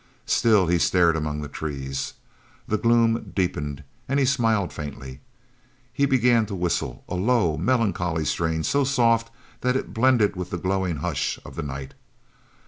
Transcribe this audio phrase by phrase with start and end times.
[0.25, 2.13] Still he stared among the trees.
[2.67, 5.19] The gloom deepened, and he smiled faintly.
[5.93, 10.57] He began to whistle, a low, melancholy strain so soft that it blended with the
[10.57, 11.93] growing hush of the night.